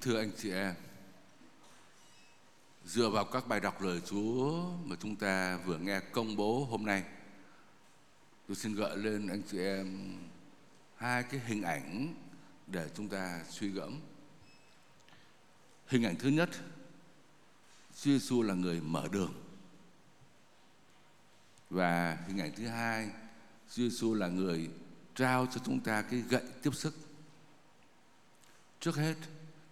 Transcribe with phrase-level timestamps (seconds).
[0.00, 0.74] Kính thưa anh chị em,
[2.84, 6.86] dựa vào các bài đọc lời Chúa mà chúng ta vừa nghe công bố hôm
[6.86, 7.04] nay,
[8.48, 10.14] tôi xin gợi lên anh chị em
[10.96, 12.14] hai cái hình ảnh
[12.66, 14.00] để chúng ta suy gẫm.
[15.86, 16.50] Hình ảnh thứ nhất,
[17.94, 19.34] Chúa Giêsu là người mở đường.
[21.70, 23.08] Và hình ảnh thứ hai,
[23.68, 24.70] Chúa Giêsu là người
[25.14, 26.96] trao cho chúng ta cái gậy tiếp sức.
[28.80, 29.16] Trước hết,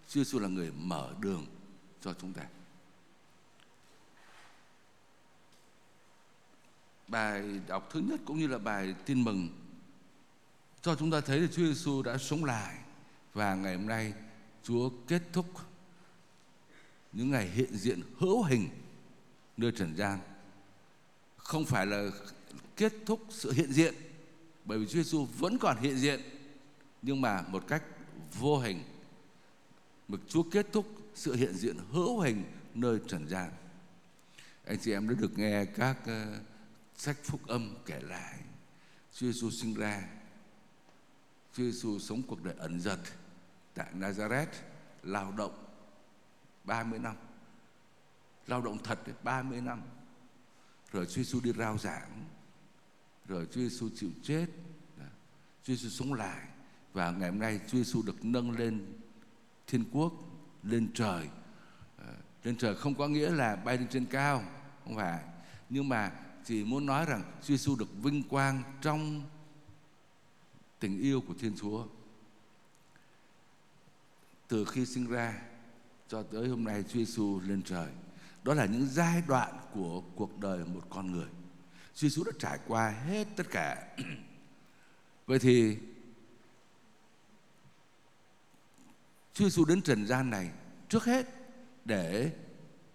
[0.09, 1.47] Chúa Giêsu là người mở đường
[2.01, 2.43] cho chúng ta.
[7.09, 9.49] Bài đọc thứ nhất cũng như là bài tin mừng
[10.83, 12.79] cho chúng ta thấy là Chúa Giêsu đã sống lại
[13.35, 14.13] và ngày hôm nay
[14.63, 15.47] Chúa kết thúc
[17.13, 18.69] những ngày hiện diện hữu hình
[19.57, 20.19] nơi trần gian.
[21.37, 22.11] Không phải là
[22.77, 23.95] kết thúc sự hiện diện,
[24.65, 26.21] bởi vì Chúa Giêsu vẫn còn hiện diện,
[27.03, 27.83] nhưng mà một cách
[28.39, 28.83] vô hình
[30.09, 33.51] mà Chúa kết thúc sự hiện diện hữu hình nơi trần gian.
[34.65, 36.43] Anh chị em đã được nghe các uh,
[36.97, 38.39] sách phúc âm kể lại.
[39.13, 40.09] Chúa Giêsu sinh ra.
[41.53, 42.99] Chúa Giêsu sống cuộc đời ẩn dật
[43.75, 44.47] tại Nazareth
[45.03, 45.65] lao động
[46.65, 47.17] 30 năm.
[48.47, 49.83] Lao động thật 30 năm.
[50.93, 52.25] Rồi Chúa Giêsu đi rao giảng.
[53.29, 54.47] Rồi Chúa Giêsu chịu chết.
[55.63, 56.47] Chúa Giêsu sống lại.
[56.93, 58.99] Và ngày hôm nay Chúa Giêsu được nâng lên
[59.69, 60.13] thiên quốc
[60.63, 61.29] lên trời.
[61.99, 64.45] Ờ, lên trời không có nghĩa là bay lên trên cao,
[64.85, 65.25] không phải.
[65.71, 66.13] Nhưng mà
[66.45, 69.23] chỉ muốn nói rằng Chúa Giêsu được vinh quang trong
[70.79, 71.87] tình yêu của Thiên Chúa.
[74.49, 75.43] Từ khi sinh ra
[76.09, 77.89] cho tới hôm nay Chúa Giêsu lên trời.
[78.45, 81.29] Đó là những giai đoạn của cuộc đời một con người.
[81.95, 83.97] Chúa Giêsu đã trải qua hết tất cả.
[85.27, 85.77] Vậy thì
[89.35, 90.51] Chúa Giêsu đến trần gian này
[90.89, 91.27] trước hết
[91.85, 92.31] để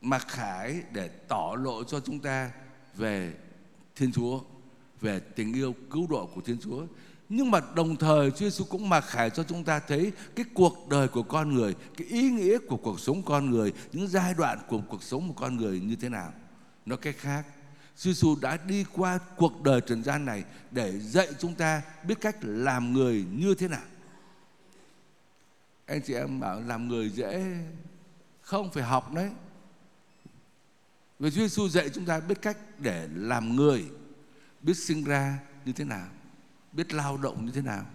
[0.01, 2.51] mặc khải để tỏ lộ cho chúng ta
[2.95, 3.33] về
[3.95, 4.39] Thiên Chúa,
[5.01, 6.85] về tình yêu cứu độ của Thiên Chúa.
[7.29, 10.87] Nhưng mà đồng thời Chúa Giêsu cũng mặc khải cho chúng ta thấy cái cuộc
[10.89, 14.59] đời của con người, cái ý nghĩa của cuộc sống con người, những giai đoạn
[14.67, 16.33] của cuộc sống của con người như thế nào.
[16.85, 17.45] Nói cách khác,
[17.97, 22.21] Chúa Giêsu đã đi qua cuộc đời trần gian này để dạy chúng ta biết
[22.21, 23.81] cách làm người như thế nào
[25.93, 27.57] anh chị em bảo làm người dễ
[28.41, 29.29] không phải học đấy.
[31.19, 33.85] Vì Chúa Giêsu dạy chúng ta biết cách để làm người,
[34.61, 36.07] biết sinh ra như thế nào,
[36.71, 37.85] biết lao động như thế nào,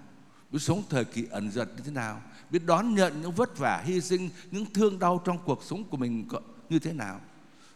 [0.50, 3.82] biết sống thời kỳ ẩn giật như thế nào, biết đón nhận những vất vả,
[3.84, 6.28] hy sinh, những thương đau trong cuộc sống của mình
[6.69, 7.20] như thế nào,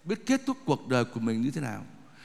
[0.05, 1.85] biết kết thúc cuộc đời của mình như thế nào.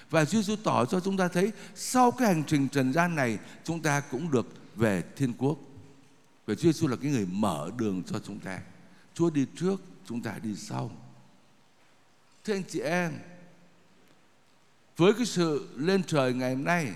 [0.10, 3.40] Và Chúa Giêsu tỏ cho chúng ta thấy sau cái hành trình trần gian này,
[3.64, 5.58] chúng ta cũng được về thiên quốc
[6.48, 8.60] và Chúa Giêsu là cái người mở đường cho chúng ta.
[9.14, 10.92] Chúa đi trước, chúng ta đi sau.
[12.44, 13.14] Thưa anh chị em,
[14.98, 16.94] với cái sự lên trời ngày hôm nay,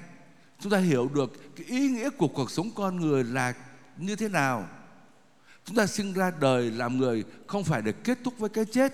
[0.59, 3.53] chúng ta hiểu được cái ý nghĩa của cuộc sống con người là
[3.97, 4.69] như thế nào.
[5.65, 8.93] Chúng ta sinh ra đời làm người không phải để kết thúc với cái chết.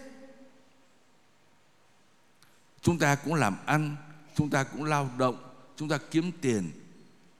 [2.81, 3.95] Chúng ta cũng làm ăn,
[4.35, 5.37] chúng ta cũng lao động,
[5.75, 6.71] chúng ta kiếm tiền.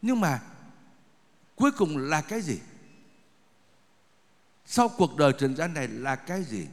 [0.01, 0.41] Nhưng mà
[1.56, 2.59] cuối cùng là cái gì?
[4.69, 6.67] Sau cuộc đời trần gian này là cái gì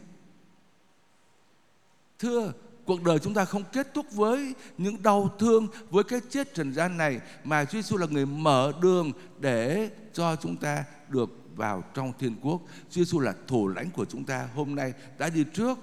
[2.19, 2.53] thưa
[2.85, 6.73] cuộc đời chúng ta không kết thúc với những đau thương với cái chết trần
[6.73, 11.85] gian này mà Chúa Giêsu là người mở đường để cho chúng ta được vào
[11.95, 12.63] trong thiên quốc.
[12.91, 15.79] Chúa Giêsu là thủ lãnh của chúng ta hôm nay đã đi trước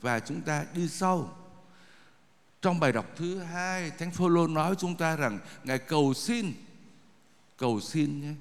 [0.00, 1.36] và chúng ta đi sau.
[2.62, 6.52] Trong bài đọc thứ hai, Thánh Phaolô nói với chúng ta rằng ngài cầu xin,
[7.56, 8.34] cầu xin nhé,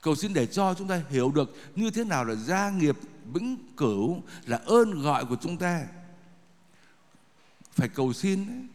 [0.00, 2.96] Cầu xin để cho chúng ta hiểu được như thế nào là gia nghiệp
[3.32, 5.86] vĩnh cửu là ơn gọi của chúng ta.
[7.72, 8.66] Phải cầu xin ấy.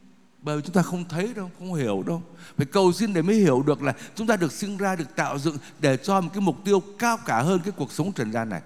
[0.41, 2.23] Bởi vì chúng ta không thấy đâu, không hiểu đâu.
[2.57, 5.39] Phải cầu xin để mới hiểu được là chúng ta được sinh ra, được tạo
[5.39, 8.49] dựng để cho một cái mục tiêu cao cả hơn cái cuộc sống trần gian
[8.49, 8.61] này.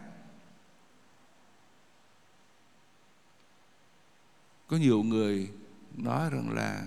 [4.67, 5.49] Có nhiều người
[5.97, 6.81] nói rằng là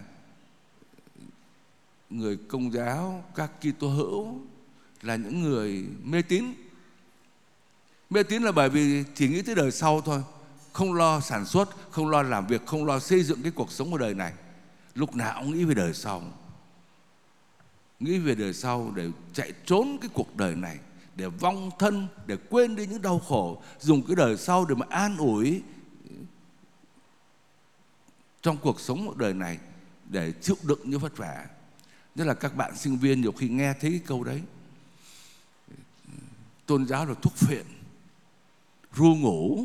[2.10, 4.40] người công giáo, các Kitô hữu
[5.02, 6.44] là những người mê tín.
[8.10, 10.22] Mê tín là bởi vì chỉ nghĩ tới đời sau thôi,
[10.72, 13.90] không lo sản xuất, không lo làm việc, không lo xây dựng cái cuộc sống
[13.90, 14.32] của đời này.
[14.94, 16.22] Lúc nào cũng nghĩ về đời sau,
[18.00, 20.78] nghĩ về đời sau để chạy trốn cái cuộc đời này,
[21.16, 24.86] để vong thân, để quên đi những đau khổ, dùng cái đời sau để mà
[24.90, 25.62] an ủi
[28.42, 29.58] trong cuộc sống của đời này
[30.08, 31.46] để chịu đựng những vất vả.
[32.14, 34.42] Nhất là các bạn sinh viên nhiều khi nghe thấy cái câu đấy
[36.72, 37.66] tôn giáo là thuốc phiện,
[38.94, 39.64] ru ngủ,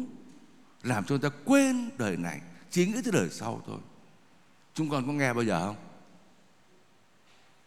[0.83, 3.77] làm cho người ta quên đời này, chỉ nghĩ tới đời sau thôi.
[4.74, 5.75] Chúng con có nghe bao giờ không?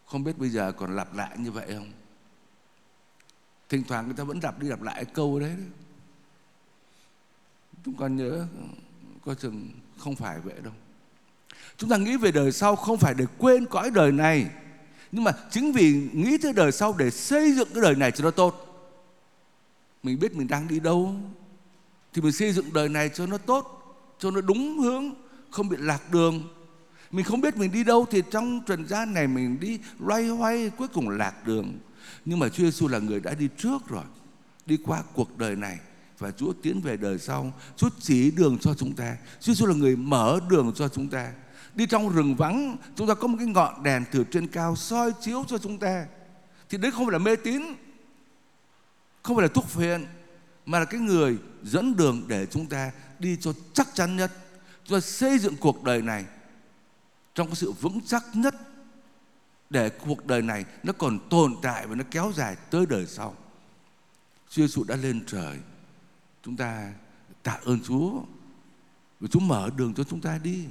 [0.05, 1.91] Không biết bây giờ còn lặp lại như vậy không?
[3.69, 5.55] Thỉnh thoảng người ta vẫn lặp đi lặp lại câu đấy
[7.85, 8.47] chúng con nhớ
[9.25, 10.73] coi chừng không phải vậy đâu.
[11.77, 14.49] Chúng ta nghĩ về đời sau không phải để quên cõi đời này,
[15.11, 18.23] nhưng mà chính vì nghĩ tới đời sau để xây dựng cái đời này cho
[18.23, 18.67] nó tốt
[20.03, 21.15] mình biết mình đang đi đâu.
[22.13, 23.77] Thì mình xây dựng đời này cho nó tốt,
[24.19, 25.13] cho nó đúng hướng,
[25.49, 26.49] không bị lạc đường.
[27.11, 30.69] Mình không biết mình đi đâu thì trong trần gian này mình đi loay hoay
[30.69, 31.79] cuối cùng lạc đường.
[32.25, 34.03] Nhưng mà Chúa Giêsu là người đã đi trước rồi,
[34.65, 35.79] đi qua cuộc đời này
[36.17, 37.53] và Chúa tiến về đời sau.
[37.75, 39.17] Chúa chỉ đường cho chúng ta.
[39.39, 41.31] Chúa Giêsu là người mở đường cho chúng ta.
[41.75, 45.11] Đi trong rừng vắng, chúng ta có một cái ngọn đèn từ trên cao soi
[45.21, 46.05] chiếu cho chúng ta.
[46.69, 47.61] Thì đấy không phải là mê tín
[49.23, 50.05] không phải là thuốc phiện,
[50.65, 54.31] mà là cái người dẫn đường để chúng ta đi cho chắc chắn nhất
[54.85, 56.25] chúng ta xây dựng cuộc đời này
[57.35, 58.55] trong cái sự vững chắc nhất
[59.69, 63.35] để cuộc đời này nó còn tồn tại và nó kéo dài tới đời sau.
[64.49, 65.59] Chúa Giêsu đã lên trời.
[66.43, 66.93] Chúng ta
[67.43, 68.21] tạ ơn Chúa.
[69.19, 70.65] Và Chúa mở đường cho chúng ta đi.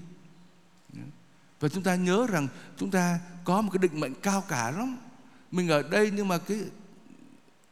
[1.60, 4.96] Và chúng ta nhớ rằng chúng ta có một cái định mệnh cao cả lắm.
[5.50, 6.58] Mình ở đây nhưng mà cái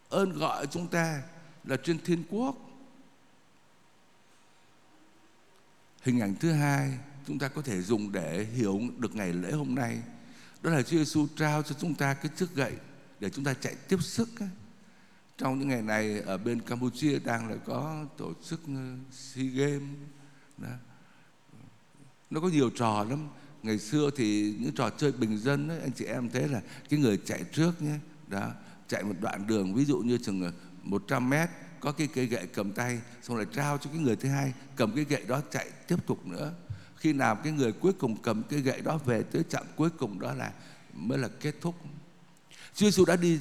[0.09, 1.23] ơn gọi chúng ta
[1.65, 2.57] là trên thiên quốc.
[6.03, 9.75] Hình ảnh thứ hai chúng ta có thể dùng để hiểu được ngày lễ hôm
[9.75, 10.03] nay
[10.63, 12.73] đó là Chúa Giêsu trao cho chúng ta cái chiếc gậy
[13.21, 14.29] để chúng ta chạy tiếp sức
[15.39, 19.97] trong những ngày này ở bên Campuchia đang là có tổ chức ờ, SEA Games
[20.59, 20.69] đó.
[22.31, 23.29] nó có nhiều trò lắm
[23.63, 27.01] ngày xưa thì những trò chơi bình dân ấy, anh chị em thấy là cái
[27.01, 27.95] người chạy trước nhé
[28.29, 28.51] đó
[28.89, 30.53] chạy một đoạn đường, ví dụ như chừng ờ,
[30.83, 31.49] 100 mét,
[31.81, 34.93] có cái cây gậy cầm tay, xong lại trao cho cái người thứ hai, cầm
[34.95, 36.53] cái gậy đó chạy tiếp tục nữa.
[36.97, 40.21] Khi nào cái người cuối cùng cầm cái gậy đó về tới trạm cuối cùng
[40.21, 40.53] đó là
[40.95, 41.75] mới là kết thúc.
[42.75, 43.39] Chúa Giêsu đã đi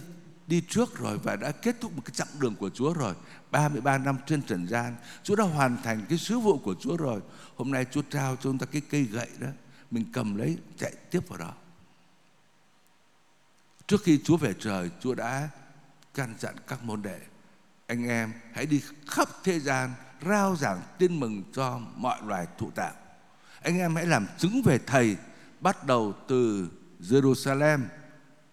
[0.47, 3.13] đi trước rồi và đã kết thúc một cái chặng đường của Chúa rồi
[3.51, 4.95] 33 năm trên trần gian.
[5.23, 7.21] Chúa đã hoàn thành cái sứ vụ của Chúa rồi.
[7.55, 9.47] Hôm nay Chúa trao cho chúng ta cái cây gậy đó,
[9.91, 11.53] Mình cầm lấy, chạy tiếp vào đó.
[13.87, 15.49] Trước khi Chúa về trời, Chúa đã
[16.13, 17.19] căn dặn các môn đệ,
[17.87, 19.93] Anh em, hãy đi khắp thế gian
[20.25, 22.93] Rao giảng tin mừng cho mọi loài thụ tạo
[23.67, 25.17] anh em hãy làm chứng về thầy,
[25.61, 26.69] bắt đầu từ
[26.99, 27.79] Jerusalem,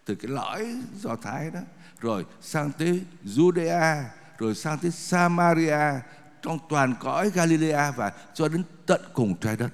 [0.04, 0.66] từ cái lõi
[0.96, 1.60] do thái đó,
[2.00, 4.02] rồi sang tới Judea,
[4.38, 6.00] rồi sang tới Samaria,
[6.42, 9.70] trong toàn cõi Galilea và cho đến tận cùng trái đất.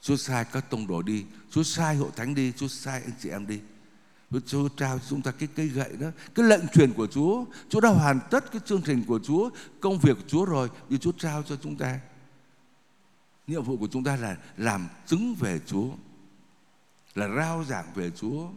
[0.00, 3.30] Chúa sai các tông đồ đi, Chúa sai hội thánh đi, Chúa sai anh chị
[3.30, 3.60] em đi.
[4.46, 7.44] Chúa trao cho chúng ta cái cây gậy đó, Cái lệnh truyền của Chúa.
[7.68, 9.50] Chúa đã hoàn tất cái chương trình của Chúa,
[9.80, 12.00] Công việc của Chúa rồi Thì Chúa trao cho chúng ta.
[13.46, 15.88] Nhiệm vụ của chúng ta là làm chứng về Chúa,
[17.14, 18.48] là rao giảng về Chúa.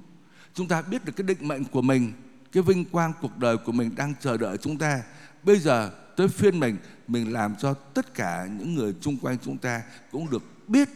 [0.53, 2.13] Chúng ta biết được cái định mệnh của mình,
[2.51, 5.03] cái vinh quang cuộc đời của mình đang chờ đợi chúng ta.
[5.43, 6.77] Bây giờ tới phiên mình
[7.07, 9.81] mình làm cho tất cả những người chung quanh chúng ta
[10.11, 10.89] cũng được biết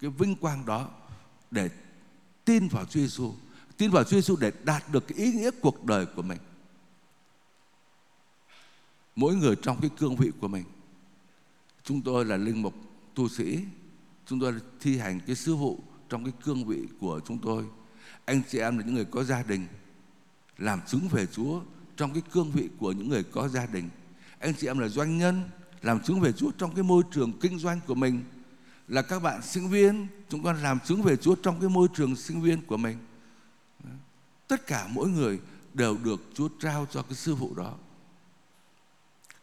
[0.00, 0.88] cái vinh quang đó
[1.50, 1.68] để
[2.44, 3.34] tin vào Chúa Giêsu
[3.76, 6.38] tin vào Chúa Giêsu để đạt được cái ý nghĩa cuộc đời của mình.
[9.16, 10.64] Mỗi người trong cái cương vị của mình.
[11.84, 12.74] Chúng tôi là linh mục,
[13.14, 13.58] tu sĩ.
[14.26, 17.64] Chúng tôi thi hành cái sứ vụ trong cái cương vị của chúng tôi.
[18.24, 19.66] Anh chị em là những người có gia đình,
[20.58, 21.60] làm chứng về Chúa
[21.96, 23.88] trong cái cương vị của những người có gia đình.
[24.38, 25.42] Anh chị em là doanh nhân,
[25.82, 28.24] làm chứng về Chúa trong cái môi trường kinh doanh của mình.
[28.88, 32.16] Là các bạn sinh viên, chúng con làm chứng về Chúa trong cái môi trường
[32.16, 32.98] sinh viên của mình
[34.48, 35.40] tất cả mỗi người
[35.74, 37.74] đều được Chúa trao cho cái sư vụ đó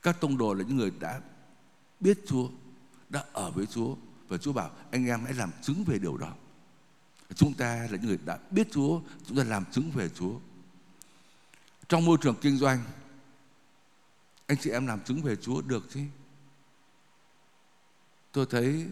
[0.04, 1.22] các tông đồ là những người đã
[2.00, 2.50] biết Chúa
[3.10, 3.96] đã ở với Chúa
[4.28, 6.34] và Chúa bảo anh em hãy làm chứng về điều đó.
[7.36, 10.40] Chúng ta là những người đã biết Chúa, chúng ta làm chứng về Chúa.
[11.88, 12.84] Trong môi trường kinh doanh,
[14.48, 16.00] anh chị em làm chứng về Chúa được chứ?
[18.32, 18.88] Tôi thấy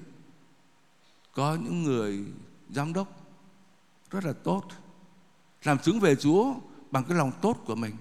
[1.33, 2.25] có những người
[2.69, 3.07] giám đốc
[4.11, 4.63] rất là tốt
[5.63, 6.53] làm chứng về Chúa
[6.91, 7.95] bằng cái lòng tốt của mình,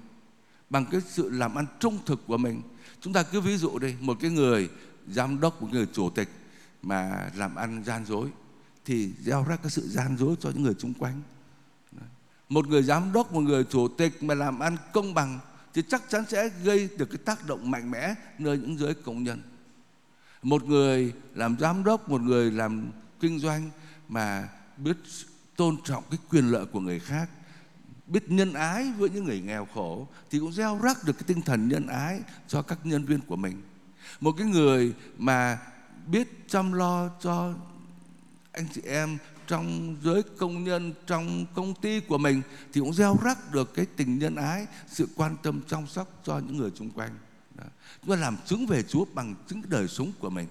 [0.70, 2.62] bằng cái sự làm ăn trung thực của mình.
[3.00, 4.70] Chúng ta cứ ví dụ đây một cái người
[5.08, 6.28] giám đốc, một người chủ tịch
[6.82, 8.28] mà làm ăn gian dối
[8.84, 11.22] thì gieo ra cái sự gian dối cho những người xung quanh.
[12.48, 15.38] Một người giám đốc, một người chủ tịch mà làm ăn công bằng
[15.74, 19.22] thì chắc chắn sẽ gây được cái tác động mạnh mẽ nơi những giới công
[19.22, 19.42] nhân.
[20.42, 22.90] Một người làm giám đốc, một người làm
[23.20, 23.70] kinh doanh
[24.08, 24.96] mà biết
[25.56, 27.30] tôn trọng cái quyền lợi của người khác
[28.10, 31.42] biết nhân ái với những người nghèo khổ thì cũng gieo rắc được cái tinh
[31.42, 33.62] thần nhân ái cho các nhân viên của mình.
[34.20, 35.58] Một cái người mà
[36.06, 37.54] biết chăm lo cho
[38.52, 43.16] anh chị em trong giới công nhân trong công ty của mình thì cũng gieo
[43.24, 46.90] rắc được cái tình nhân ái sự quan tâm chăm sóc cho những người xung
[46.90, 47.18] quanh.
[47.54, 47.64] Đó.
[48.02, 50.46] chúng ta làm chứng về Chúa bằng chính đời sống của mình.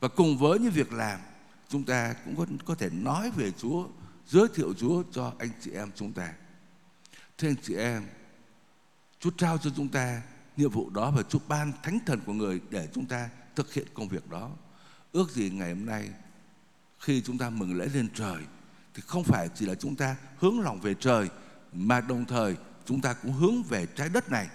[0.00, 1.20] Và cùng với những việc làm
[1.68, 3.86] chúng ta cũng có, có thể nói về Chúa
[4.26, 6.32] giới thiệu Chúa cho anh chị em chúng ta
[7.38, 8.02] thưa anh chị em,
[9.20, 10.22] Chúa trao cho chúng ta
[10.56, 13.86] nhiệm vụ đó và Chúa ban thánh thần của người để chúng ta thực hiện
[13.94, 14.50] công việc đó.
[15.12, 16.10] Ước gì ngày hôm nay,
[16.98, 18.42] khi chúng ta mừng lễ lên trời,
[18.94, 21.28] thì không phải chỉ là chúng ta hướng lòng về trời,
[21.72, 24.48] mà đồng thời chúng ta cũng hướng về trái đất này,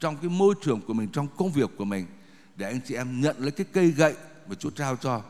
[0.00, 2.06] trong cái môi trường của mình, trong công việc của mình,
[2.56, 4.14] để anh chị em nhận lấy cái cây gậy
[4.48, 5.22] mà Chúa trao cho,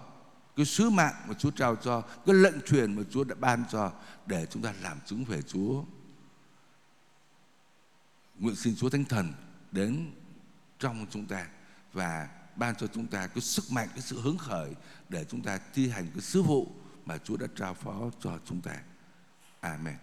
[0.56, 3.92] cái sứ mạng mà Chúa trao cho, cái lệnh truyền mà Chúa đã ban cho,
[4.26, 5.84] để chúng ta làm chứng về Chúa
[8.38, 9.32] nguyện xin Chúa Thánh Thần
[9.72, 10.10] đến
[10.78, 11.46] trong chúng ta
[11.92, 14.74] và ban cho chúng ta cái sức mạnh, cái sự hứng khởi
[15.08, 16.68] để chúng ta thi hành cái sứ vụ
[17.04, 18.74] mà Chúa đã trao phó cho chúng ta.
[19.60, 19.96] Amen.